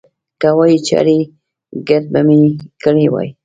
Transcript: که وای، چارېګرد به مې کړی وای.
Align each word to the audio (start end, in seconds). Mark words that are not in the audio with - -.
که 0.41 0.49
وای، 0.57 0.75
چارېګرد 0.87 2.05
به 2.13 2.21
مې 2.27 2.39
کړی 2.83 3.07
وای. 3.09 3.29